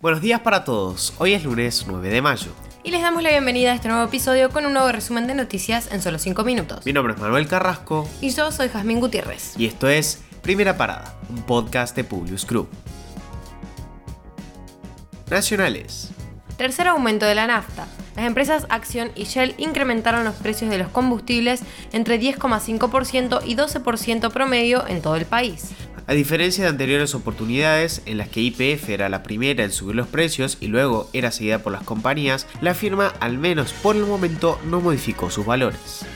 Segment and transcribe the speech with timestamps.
[0.00, 2.52] Buenos días para todos, hoy es lunes 9 de mayo.
[2.84, 5.90] Y les damos la bienvenida a este nuevo episodio con un nuevo resumen de noticias
[5.90, 6.86] en solo 5 minutos.
[6.86, 8.08] Mi nombre es Manuel Carrasco.
[8.20, 9.54] Y yo soy Jazmín Gutiérrez.
[9.58, 12.68] Y esto es Primera Parada, un podcast de Publius Group.
[15.30, 16.10] Nacionales.
[16.56, 17.88] Tercer aumento de la nafta.
[18.14, 24.30] Las empresas Action y Shell incrementaron los precios de los combustibles entre 10,5% y 12%
[24.30, 25.72] promedio en todo el país.
[26.08, 30.08] A diferencia de anteriores oportunidades en las que IPF era la primera en subir los
[30.08, 34.58] precios y luego era seguida por las compañías, la firma al menos por el momento
[34.64, 36.06] no modificó sus valores.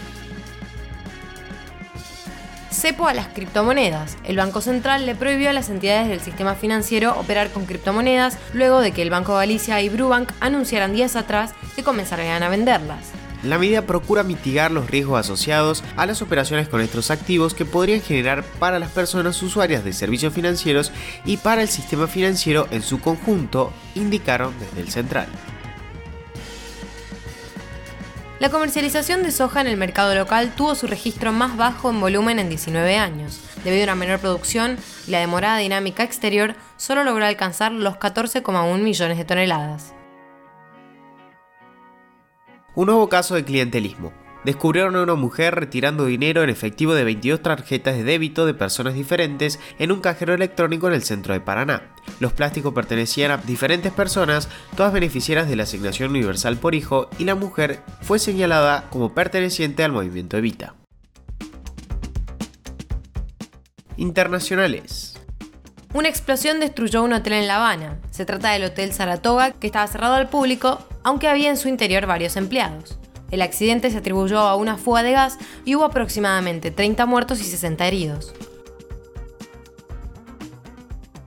[2.70, 4.16] Cepo a las criptomonedas.
[4.24, 8.80] El Banco Central le prohibió a las entidades del sistema financiero operar con criptomonedas luego
[8.80, 13.12] de que el Banco Galicia y Brubank anunciaran días atrás que comenzarían a venderlas.
[13.42, 18.00] La medida procura mitigar los riesgos asociados a las operaciones con estos activos que podrían
[18.00, 20.92] generar para las personas usuarias de servicios financieros
[21.24, 25.26] y para el sistema financiero en su conjunto, indicaron desde el central.
[28.38, 32.38] La comercialización de soja en el mercado local tuvo su registro más bajo en volumen
[32.38, 33.40] en 19 años.
[33.64, 38.78] Debido a una menor producción y la demorada dinámica exterior, solo logró alcanzar los 14,1
[38.78, 39.94] millones de toneladas.
[42.74, 44.12] Un nuevo caso de clientelismo.
[44.44, 48.94] Descubrieron a una mujer retirando dinero en efectivo de 22 tarjetas de débito de personas
[48.94, 51.92] diferentes en un cajero electrónico en el centro de Paraná.
[52.18, 57.24] Los plásticos pertenecían a diferentes personas, todas beneficiarias de la asignación universal por hijo, y
[57.24, 60.74] la mujer fue señalada como perteneciente al movimiento Evita.
[63.96, 65.11] Internacionales.
[65.94, 67.98] Una explosión destruyó un hotel en La Habana.
[68.10, 72.06] Se trata del Hotel Saratoga, que estaba cerrado al público, aunque había en su interior
[72.06, 72.98] varios empleados.
[73.30, 77.44] El accidente se atribuyó a una fuga de gas y hubo aproximadamente 30 muertos y
[77.44, 78.32] 60 heridos.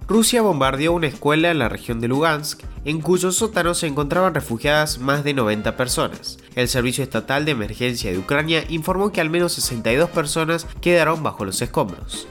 [0.07, 4.97] Rusia bombardeó una escuela en la región de Lugansk, en cuyo sótano se encontraban refugiadas
[4.97, 6.40] más de 90 personas.
[6.56, 11.45] El Servicio Estatal de Emergencia de Ucrania informó que al menos 62 personas quedaron bajo
[11.45, 12.28] los escombros.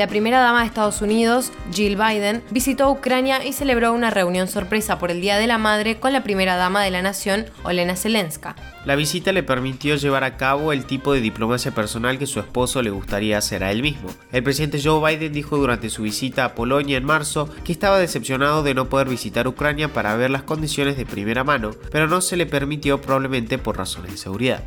[0.00, 4.98] La primera dama de Estados Unidos, Jill Biden, visitó Ucrania y celebró una reunión sorpresa
[4.98, 8.56] por el Día de la Madre con la primera dama de la nación, Olena Zelenska.
[8.86, 12.80] La visita le permitió llevar a cabo el tipo de diplomacia personal que su esposo
[12.80, 14.08] le gustaría hacer a él mismo.
[14.32, 18.62] El presidente Joe Biden dijo durante su visita a Polonia en marzo que estaba decepcionado
[18.62, 22.38] de no poder visitar Ucrania para ver las condiciones de primera mano, pero no se
[22.38, 24.64] le permitió probablemente por razones de seguridad.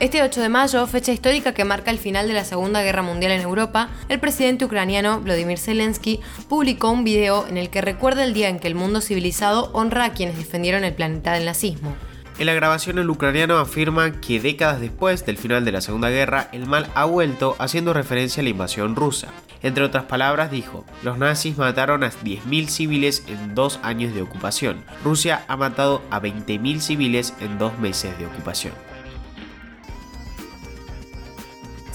[0.00, 3.32] Este 8 de mayo, fecha histórica que marca el final de la Segunda Guerra Mundial
[3.32, 8.32] en Europa, el presidente ucraniano Vladimir Zelensky publicó un video en el que recuerda el
[8.32, 11.94] día en que el mundo civilizado honra a quienes defendieron el planeta del nazismo.
[12.38, 16.48] En la grabación el ucraniano afirma que décadas después del final de la Segunda Guerra
[16.52, 19.28] el mal ha vuelto haciendo referencia a la invasión rusa.
[19.62, 24.82] Entre otras palabras dijo, los nazis mataron a 10.000 civiles en dos años de ocupación.
[25.04, 28.72] Rusia ha matado a 20.000 civiles en dos meses de ocupación.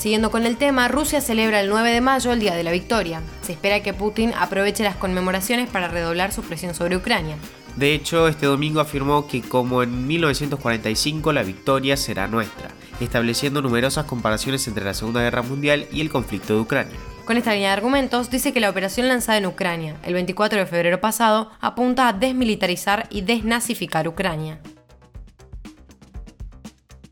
[0.06, 3.24] Siguiendo con el tema, Rusia celebra el 9 de mayo el Día de la Victoria.
[3.42, 7.38] Se espera que Putin aproveche las conmemoraciones para redoblar su presión sobre Ucrania.
[7.76, 14.06] De hecho, este domingo afirmó que como en 1945 la victoria será nuestra, estableciendo numerosas
[14.06, 16.96] comparaciones entre la Segunda Guerra Mundial y el conflicto de Ucrania.
[17.26, 20.66] Con esta línea de argumentos, dice que la operación lanzada en Ucrania el 24 de
[20.68, 24.60] febrero pasado apunta a desmilitarizar y desnazificar Ucrania.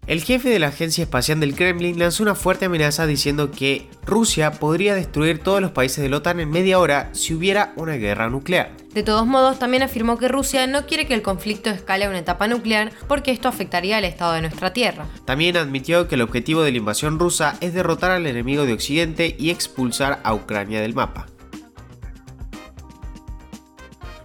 [0.06, 4.52] El jefe de la Agencia Espacial del Kremlin lanzó una fuerte amenaza diciendo que Rusia
[4.52, 8.30] podría destruir todos los países de la OTAN en media hora si hubiera una guerra
[8.30, 8.76] nuclear.
[8.94, 12.20] De todos modos, también afirmó que Rusia no quiere que el conflicto escale a una
[12.20, 15.08] etapa nuclear porque esto afectaría al estado de nuestra tierra.
[15.24, 19.38] También admitió que el objetivo de la invasión rusa es derrotar al enemigo de Occidente
[19.40, 21.28] y expulsar a Ucrania del mapa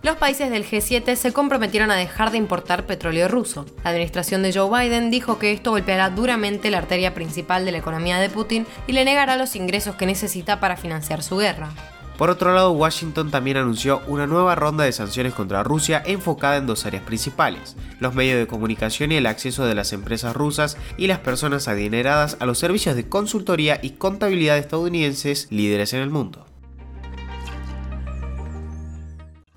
[0.09, 3.67] los países del G7 se comprometieron a dejar de importar petróleo ruso.
[3.85, 7.79] La administración de Joe Biden dijo que esto golpeará duramente la arteria principal de la
[7.79, 11.69] economía de Putin y le negará los ingresos que necesita para financiar su guerra.
[12.17, 16.67] Por otro lado, Washington también anunció una nueva ronda de sanciones contra Rusia enfocada en
[16.67, 21.07] dos áreas principales, los medios de comunicación y el acceso de las empresas rusas y
[21.09, 26.47] las personas adineradas a los servicios de consultoría y contabilidad estadounidenses líderes en el mundo.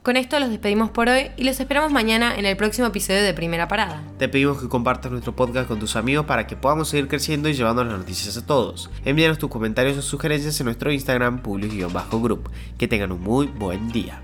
[0.03, 3.35] Con esto los despedimos por hoy y los esperamos mañana en el próximo episodio de
[3.35, 4.01] Primera Parada.
[4.17, 7.53] Te pedimos que compartas nuestro podcast con tus amigos para que podamos seguir creciendo y
[7.53, 8.89] llevando las noticias a todos.
[9.05, 12.49] Envíanos tus comentarios o sugerencias en nuestro Instagram, public-group.
[12.79, 14.23] Que tengan un muy buen día.